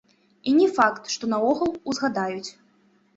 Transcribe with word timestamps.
І 0.51 0.53
не 0.59 0.67
факт, 0.77 1.03
што 1.15 1.29
наогул 1.33 1.75
узгадаюць. 1.93 2.49